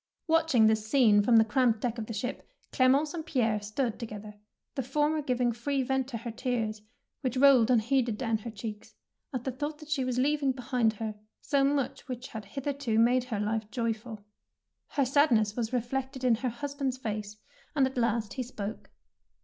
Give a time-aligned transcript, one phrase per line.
[0.25, 4.33] Watching this scene from the cramped deck of the ship, Clemence and Pierre stood together,
[4.73, 6.81] the former giving free vent to her tears,
[7.21, 8.95] which rolled unheeded down her cheeks
[9.31, 11.11] at the thought that she was leaving be 149
[11.43, 14.25] DEEDS OF DABING hind her so much which had hitherto made her life joyful.
[14.87, 17.37] Her sadness was reflected in her husband's face,
[17.75, 18.89] and at last he spoke.